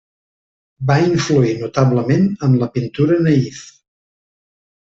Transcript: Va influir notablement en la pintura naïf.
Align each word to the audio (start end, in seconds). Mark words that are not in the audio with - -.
Va 0.91 0.95
influir 1.07 1.51
notablement 1.59 2.25
en 2.49 2.57
la 2.65 2.71
pintura 2.79 3.21
naïf. 3.29 3.63